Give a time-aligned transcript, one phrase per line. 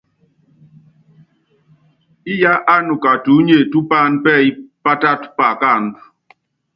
[2.33, 4.47] Íyá ánuka tuúnye tú paán pɛ́ɛ́y
[4.83, 6.01] pátát paakándɔ́.